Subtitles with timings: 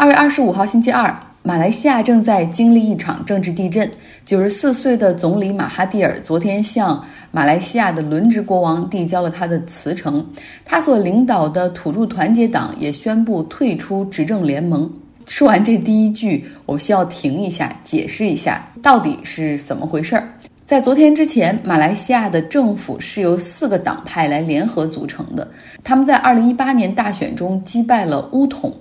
[0.00, 3.86] 二月二十五号星期二，马来西亚正在经历一场政治地震。
[4.24, 10.26] 九十四岁的总理马哈蒂尔昨天向马来西亚的轮值国王递交了他的辞呈，
[10.64, 14.90] 他所领导的土著团结党也宣布退出执政联盟。
[15.26, 20.26] 说完这第一句，我需要停一下，解释一下到底是怎么回事儿。
[20.64, 25.46] 在昨天之前，马来西亚的政府是由四个党派来联合组成的，
[25.84, 28.74] 他们在二零一八年大选中击败了巫统。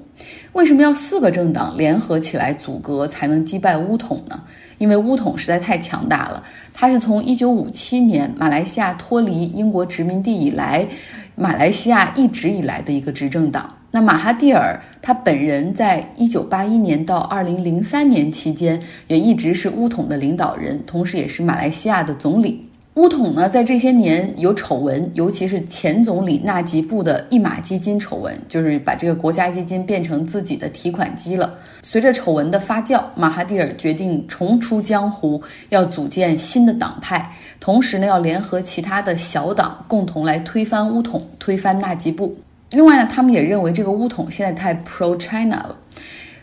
[0.54, 4.42] 为什么要四个政党联合起来阻隔才能击败巫统呢？
[4.78, 6.44] 因为巫统实在太强大了。
[6.74, 10.88] 它是从一九五七年马来西亚脱离英国殖民地以来，
[11.36, 13.74] 马来西亚一直以来的一个执政党。
[13.92, 22.69] 那马哈蒂尔他本人在一九八一年到二零零三年期间，也一直是巫统的领导人，同时也是马来西亚的总理。
[23.00, 31.56] 乌统呢，在这些年有丑闻，尤其是前总理纳吉布的一马基金丑闻，就是把这个国家基金变成自己的提款机了。
[31.82, 42.36] 随着丑闻的发酵，马哈蒂尔决定重出江湖，要组建新的党派，同时呢，要联合其他的小党，共同来推翻乌统，推翻纳吉布。
[42.72, 45.78] 另外呢，他们也认为这个乌统现在太 pro China 了。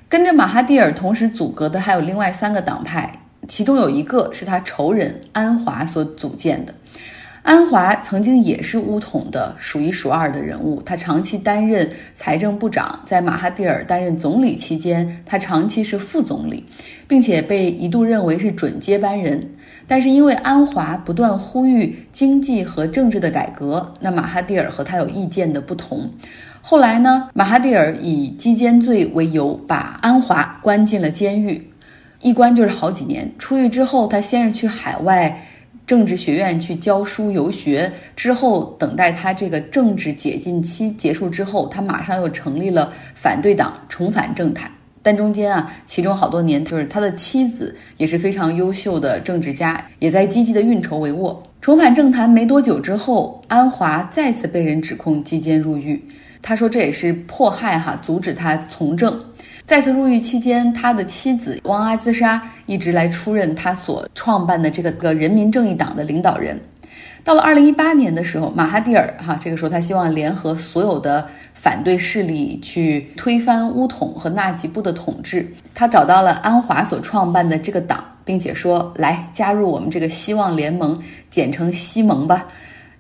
[0.09, 3.13] 跟着马哈蒂尔同时组阁的还有另外三个党派。
[3.49, 6.75] 其中有一个是他仇人安华所组建的。
[7.43, 16.67] 安华曾经也是乌统的数一数二的人物，他长期担任财政部长，在马哈蒂尔担任总理期间，他长期是副总理，
[17.07, 19.49] 并且被一度认为是准接班人。
[19.87, 26.11] 但是因为安华不断呼吁经济和政治的改革，那马哈蒂尔和他有意见的不同。
[26.61, 31.65] 后来呢，马哈蒂尔以击奸罪为由，把安华关进了监狱。
[32.21, 33.31] 一关就是好几年。
[33.39, 35.47] 出狱之后，他先是去海外
[35.87, 44.71] 政治学院去教书游学，之后等待他这个政治解禁期结束之后，他马上又成立了反对党，重返政坛。
[45.03, 51.37] 但中间啊，其中好多年，就是他的妻子也是非常优秀的政治家，也在积极的运筹帷幄。
[51.61, 56.03] 重返政坛没多久之后，安华再次被人指控击奸入狱。
[56.43, 59.17] 他说这也是迫害哈，阻止他从政。
[59.67, 66.59] 再次入狱期间，他的妻子汪阿兹莎一直来出任他所创办的这个个人民正义党的领导人。
[67.25, 75.53] 到了二零一八年的时候，马哈蒂尔哈这个时候他希望联合所有的反对势力去推翻乌统和纳吉布的统治。
[75.75, 80.97] 他找到了安华所创办的这个党，并且说：“来加入我们这个希望联盟，
[81.29, 82.47] 简称西盟吧。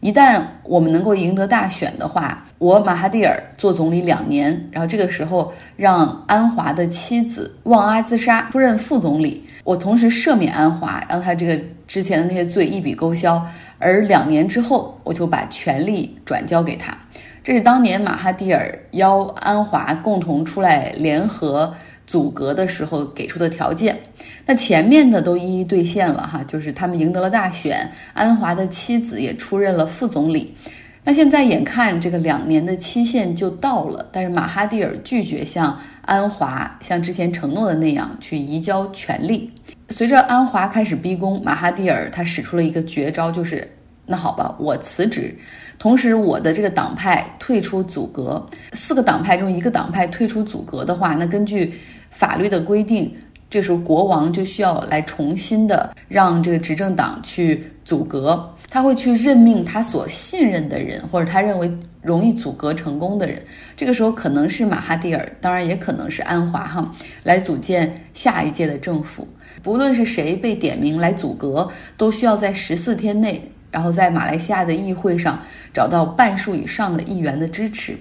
[0.07, 9.45] 一旦我们能够赢得大选的话。”我马哈蒂尔做总理两年，然后这个时候让安华的妻子旺阿兹莎出任副总理。
[9.63, 13.45] 我同时赦免安华，让他这个之前的那些罪一笔勾销。
[13.79, 16.97] 而两年之后，我就把权力转交给他。
[17.45, 21.75] 这是当年马哈蒂尔邀安华共同出来联合
[22.07, 23.99] 阻隔的时候给出的条件。
[24.45, 30.55] 那前面的都一一兑现了哈，就是他们赢得了大选，安华的妻子也出任了副总理。
[31.03, 39.49] 那现在眼看这个两年的期限就到了，但是马哈蒂尔拒绝像安华像之前承诺的那样去移交权力。
[39.89, 43.69] 随着安华开始逼宫，马哈蒂尔他使出了一个绝招，就是
[44.05, 45.33] 那好吧，我辞职，
[45.79, 48.45] 同时我的这个党派退出阻隔。
[48.73, 51.73] 四个党派中一个党派退出阻隔的话，那根据
[52.17, 53.15] 法律的规定，
[53.51, 58.51] 这时候国王就需要来重新的让这个执政党去阻隔。
[58.71, 63.41] 他会去任命他所信任的人，或者他认为容易阻隔成功的人。
[63.77, 66.91] 这个时候可能是马哈蒂尔，当然也可能是安华哈，
[67.23, 69.29] 来组建下一届的政府。
[69.63, 73.41] 不论是谁被点名来阻隔，都需要在十四天内，
[73.71, 75.39] 然后在马来西亚的议会上
[75.71, 77.95] 找到半数以上的议员的支持。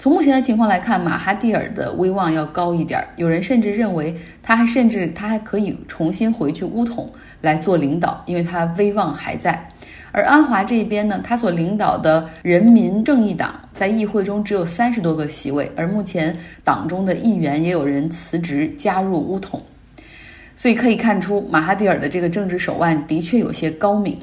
[0.00, 3.06] 从目前的情况来看，马哈蒂尔的威望要高一点。
[3.16, 7.12] 有人甚至认为，他还甚至他还可以重新回去乌统
[7.42, 9.62] 来做领导，因为他威望还在。
[10.10, 16.34] 而安华这边呢，他所领导的人民正义党在议会中只有三十多个席位，而目前
[16.64, 19.62] 党中的议员也有人辞职加入乌统，
[20.56, 24.18] 所以可以看出马哈蒂尔的这个政治手腕的确有些高明。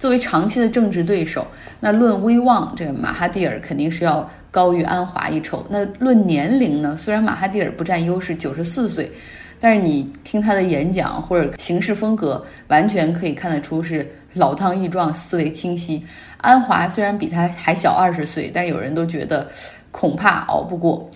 [0.00, 1.46] 作为长期的政治对手，
[1.78, 5.66] 那论威望，这个马哈蒂尔肯定是要高于安华一筹。
[5.68, 9.10] 那论年龄呢，虽然马哈蒂尔不占优势，九十四岁。
[9.58, 16.04] 但是你听他的演讲或者行事风格，完全可以看得出是老当益壮、思维清晰。
[16.38, 19.48] 安华虽然比他还小二十岁，但是有人都觉得
[19.92, 21.08] 恐怕熬不过。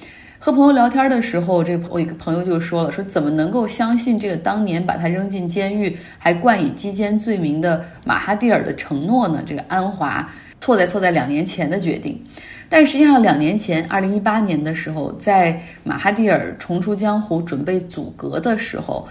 [0.46, 10.24] 和朋友聊天的时候，这我一个朋友就说了：“说怎么能够相信这个当年把他扔进监狱还冠以击奸罪名的马哈蒂尔的承诺呢？”这个安华
[10.60, 12.24] 错在错在两年前的决定。
[12.68, 19.04] 但实际上，两年前，二零一八年的时候，在马哈蒂尔重出江湖、准备阻隔的时候，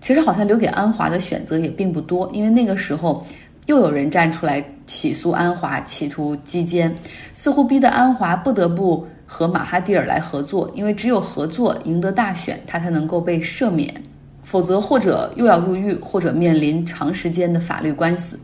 [0.00, 3.26] 其实好像留给安华的选择也并不多，因为那个时候
[3.66, 6.96] 又有人站出来起诉安华，企图击奸，
[7.34, 13.94] 似乎逼得安华不得不和马哈蒂尔来合作，因为只有合作赢得大选，他才能够被赦免，
[14.42, 18.40] 否则或者又要入狱，或者面临长时间的法律官司。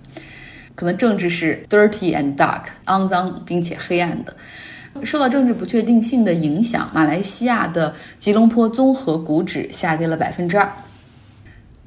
[0.74, 4.36] 可能政治是 dirty and dark，肮脏并且黑暗的。
[5.02, 10.70] 受到政治不确定性的影响，马来西亚的吉隆坡综合股指下跌了百分之二。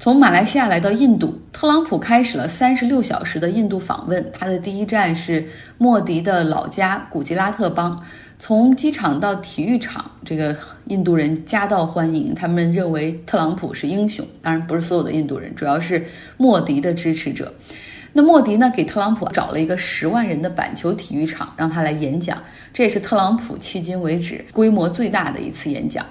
[0.00, 4.24] 从马来西亚来到印度，特朗普开始了三十六小时的印度访问。
[4.32, 5.46] 他的第一站是
[5.76, 8.02] 莫迪的老家古吉拉特邦。
[8.38, 14.24] 从机场到体育场，这个印度人夹道欢迎，他们认为特朗普是英雄。
[14.40, 16.04] 当然，不是所有的印度人，主要是
[16.36, 17.52] 莫迪的支持者。
[18.12, 22.40] 那莫迪呢，给特朗普找了一个十万人的板球体育场，让他来演讲。
[22.72, 26.06] 这也是特朗普迄今为止规模最大的一次演讲。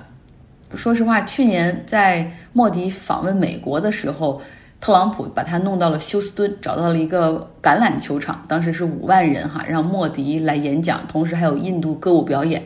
[0.75, 4.41] 说实话，去年在莫迪访问美国的时候，
[4.79, 12.61] 特朗普把他弄到了休斯敦，找到了一个橄榄球场，当时是五万人哈，让莫迪来演讲，同时还有印度歌舞表演。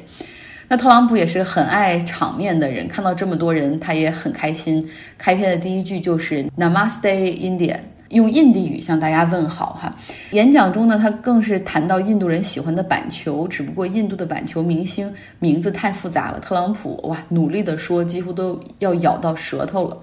[0.68, 4.88] 那特朗普也是很爱场面的人，看到这么多人，他也很开心。
[5.18, 7.76] 开篇的第一句就是 Namaste India。
[8.12, 9.94] 用印地语向大家问好哈。
[10.32, 16.40] 演讲中呢，他更是谈到印度人喜欢的板球，只不过印度的板球明星名字太复杂了。
[16.40, 19.98] 特朗普哇，努力的说，几乎都要咬到舌头了。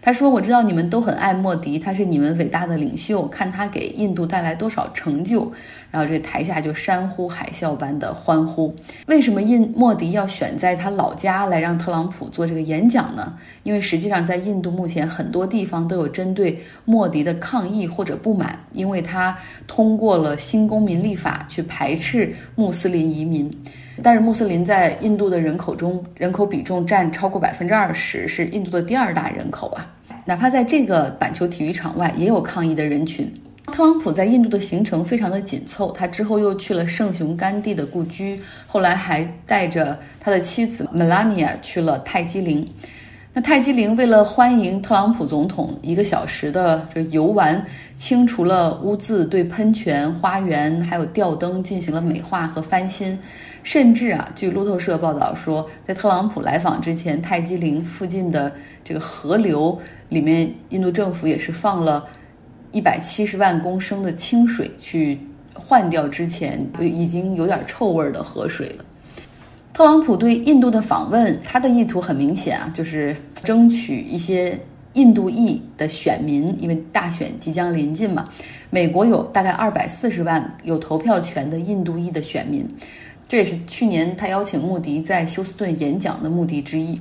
[0.00, 5.50] 他说：“我知道你们都很爱莫迪，他是你们伟大的领袖，看他给印度带来多少成就。”
[5.90, 8.74] 然后这台下就山呼海啸般的欢呼。
[9.06, 13.32] 为什么印莫迪要选在他老家来让特朗普做这个演讲呢？
[13.62, 23.48] 因为实际上在印度目前很多地方都有针对莫迪的抗抗议或者不满，因为他通过了新公民立法去排斥穆斯林移民。
[24.02, 29.86] 但是穆斯林在印度的人口中人口比重占超过百分之二十，是印度的第二大人口啊。
[30.24, 33.32] 哪怕在这个板球体育场外，也有抗议的人群。
[33.72, 42.68] 特朗普在印度的行程非常的紧凑，他之后又去了圣雄甘地的故居，后来还带着他的妻子 Melania 去了泰姬陵。
[43.36, 47.60] 那泰姬陵为了欢迎特朗普总统，一个小时的这游玩，
[47.96, 53.18] 清除了污渍，对喷泉、花园还有吊灯进行了美化和翻新。
[53.64, 58.52] 甚至啊，据路透社报道说，在特朗普来访之前，泰姬陵附近的
[58.84, 59.76] 这个河流
[60.08, 62.06] 里面，印度政府也是放了
[62.70, 65.18] 一百七十万公升的清水去
[65.52, 68.84] 换掉之前已经有点臭味的河水了。
[69.74, 74.56] 特朗普对印度的访问，他的意图很明显啊，就是争取一些
[74.92, 78.28] 印度裔的选民，因为大选即将临近嘛。
[78.70, 82.64] 美国有大概二百四十万有投票权的印度裔的选民。
[83.26, 86.96] 这也是去年他邀请穆迪在休斯顿演讲的目的之一。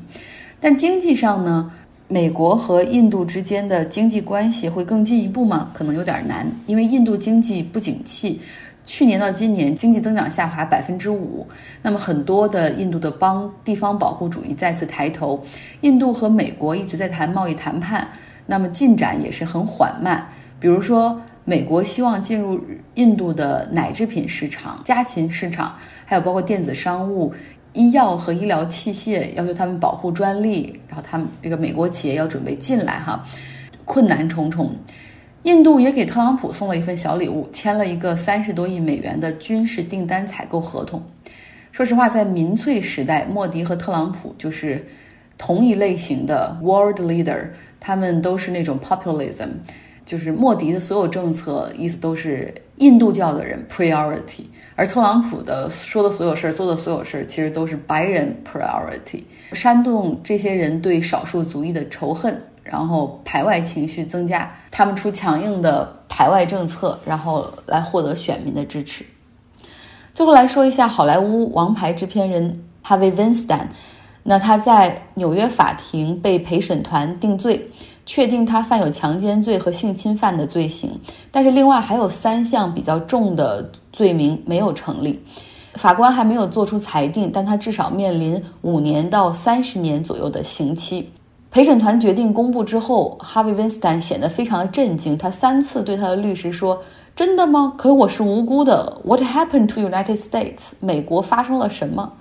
[0.60, 1.72] 但经济上呢，
[2.08, 5.70] 美国和印度之间的经济关系会更进一步吗？
[5.76, 8.42] 可能有点难，因为印度经济不景气，
[8.86, 11.48] 去年到今年经济增长下滑百分之五。
[11.82, 15.44] 那么很多的印度的邦地方保护主义再次抬头，
[15.82, 18.08] 印度和美国一直在谈贸易谈判，
[18.46, 20.28] 那么进展也是很缓慢。
[20.60, 21.22] 比如说。
[21.46, 22.58] 美国希望进入
[22.94, 25.76] 印度的奶制品市场、家禽市场，
[26.06, 27.34] 还有包括电子商务、
[27.74, 33.22] 医药和医疗器械，要求他们保护专利，然后他们这个美国企业要准备进来哈，
[33.84, 34.74] 困难重重。
[35.44, 41.02] 印度也给特朗普送了一份小礼物，签了一个三十多亿美元的军事订单采购合同。
[41.72, 44.86] 说实话，在民粹时代，莫迪和特朗普就是
[45.38, 47.46] 同一类型的 world leader，
[47.80, 49.50] 他们都是那种 populism。
[50.06, 54.44] 就是莫迪的所有政策意思都是印度教的人 priority，
[54.76, 59.24] 而特朗普的说的所有事儿、做的所有事儿，其实都是白人 priority，
[59.54, 69.06] 煽动这些人对少数族裔的仇恨，然后排外情绪增加，他们出强硬的排外政策，然后来获得选民的支持。
[70.14, 73.68] 最后来说一下好莱坞王牌制片人 Harvey Weinstein，
[74.24, 77.70] 那他在纽约法庭被陪审团定罪。
[78.06, 80.92] 确定他犯有强奸罪和性侵犯的罪行，
[81.32, 85.18] 但是另外还有三项比较重的罪名没有成立，
[85.76, 91.10] 法官还没有做出裁定，但他至少面临五年到三十年左右的刑期。
[91.54, 96.82] 陪审团决定公布之后，哈维·温斯坦显得非常的震惊，他三次对他的律师说
[97.16, 97.76] ：“真的吗？
[97.78, 99.00] 可我是无辜的。
[99.06, 100.72] What happened to United States？
[100.80, 102.12] 美国发生了什么？”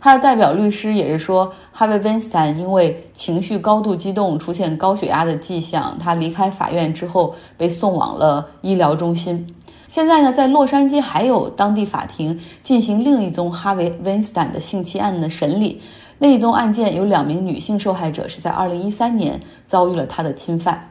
[0.00, 5.94] 他的代表律师也是说，哈维·温斯坦因为情绪高度激动，出现高血压的迹象。
[6.00, 9.54] 他离开法院之后被送往了医疗中心。
[9.86, 15.82] 现在呢，在洛杉矶还有当地法庭进行另一宗哈维·温斯坦的性侵案的审理。
[16.18, 20.90] 那一宗案件有两名女性受害者是在2013年遭遇了他的侵犯。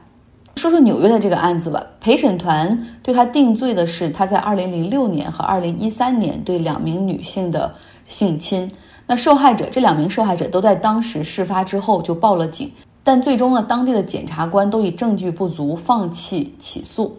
[0.55, 7.75] 说说纽约的这个案子吧，陪审团对他定罪的是他在2006年和2013年对两名女性的
[8.07, 8.71] 性侵。
[9.05, 12.71] 那受害者这两名受害者都在当时事发之后就报了警，
[13.03, 17.15] 但最终呢，当地的检察官都以证据不足放弃起诉。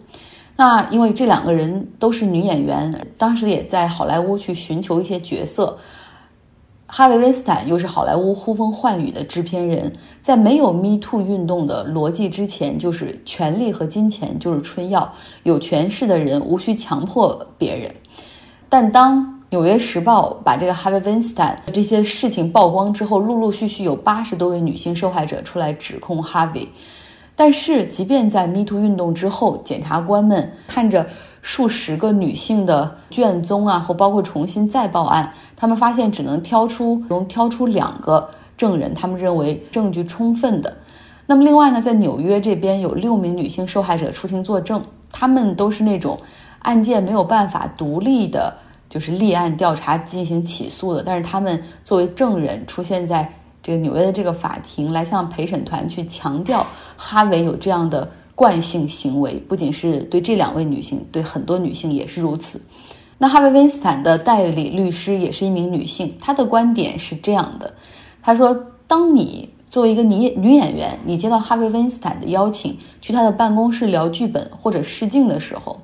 [0.55, 5.77] 那因为这两个人都是女演员，当时也在好莱坞去寻求一些角色。
[6.91, 9.93] 哈维·温斯坦又是好莱坞呼风唤雨的制片人，
[10.23, 17.93] 在没有 Me Too 运动的逻辑之前，就是权力和金钱就是春药，有权势的人无需强迫别人。
[18.67, 26.67] 但当《纽约时报》把这个哈维·温斯坦这些事情曝光之后，陆陆续续有八十多位女性受害者出来指控哈维。
[27.35, 31.07] 但是，即便在 Me Too 运动之后，检察官们看着
[31.41, 40.75] 数十个女性的卷宗啊，或包括重新再报案，他们发现只能挑出能挑出两个证人，他们认为证据充分的。
[41.25, 46.19] 那么，另外呢，在纽约这边有六名女性受害者出庭作证，他们都是那种
[46.59, 48.53] 案件没有办法独立的。
[48.89, 53.31] 就是立案调查进行起诉的，但是他们作为证人出现在
[53.61, 56.65] 这个纽约的这个法庭，来向陪审团去强调
[56.97, 62.61] 哈维有这样的惯性行为，不仅是对这两位女性，对很多女性也是如此。
[63.17, 67.73] 那哈维·温斯坦的代理律师也是一名女性，她的观点是这样的：
[68.21, 75.77] 她说，当你作为一个女女演员，你接到哈维·温斯坦的邀请去他的办公室聊剧本或者试镜的时候，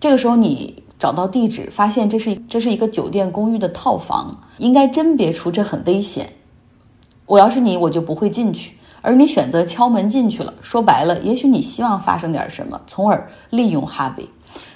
[0.00, 0.82] 这个时候你。
[1.00, 6.30] 找到地址，发现这是这是一个酒店公寓的套房，应该甄别出这很危险。
[7.24, 8.74] 我要是你，我就不会进去。
[9.02, 14.28] 而你选择敲门进去了，说白了，也许你希望发生点什么，从而利用哈维。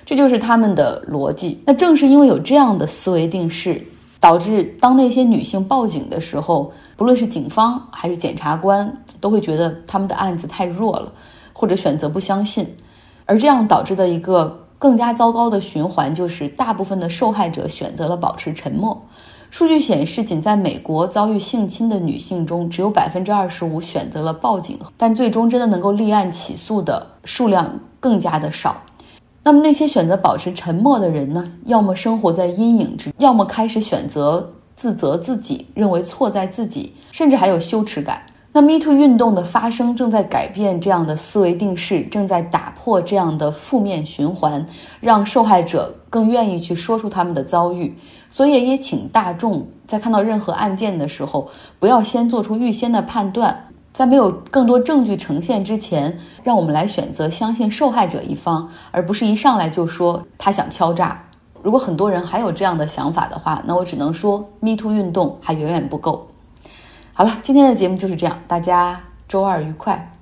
[0.05, 1.61] 这就是他们的逻辑。
[1.65, 3.85] 那正是因为有这样的思维定式，
[4.21, 8.91] 导致当那些女性报警的时候，不论是警方还是检察官，
[9.21, 11.13] 都会觉得他们的案子太弱了，
[11.53, 12.67] 或者选择不相信，
[13.27, 14.61] 而这样导致的一个。
[14.77, 19.01] 更加糟糕的循环就是，大部分的受害者选择了保持沉默。
[19.55, 28.77] 数据显示，仅在美国遭遇性侵的女性中，只有百分之二十五选择了报警，但最终真的能够立案起诉的数量更加的少。
[29.45, 31.49] 那么，那些选择保持沉默的人呢？
[31.67, 38.21] 要么生活在阴影之，要么开始选择自责自己，认为错在自己，甚至还有羞耻感。
[38.57, 44.65] 那 Me Too 运动的发生正在改变这样的思维定式，正在打破这样的负面循环，
[45.01, 47.93] 让受害者更愿意去说出他们的遭遇。
[48.31, 53.59] 所以也请大众在看到任何案件的时候，不要先做出预先的判断，
[53.93, 61.21] 在没有更多证据呈现之前，让我们来选择相信受害者一方，而不是一上来就说他想敲诈。
[61.61, 66.29] 如果很多人还有这样的想法的话，那我只能说 Me Too 运动还远远不够。
[67.17, 70.14] 好了，今天的节目就是这样，大家周二愉快。